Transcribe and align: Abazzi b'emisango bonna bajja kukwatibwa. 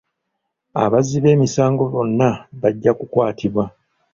Abazzi 0.83 1.17
b'emisango 1.23 1.83
bonna 1.93 2.29
bajja 2.61 2.91
kukwatibwa. 2.99 3.63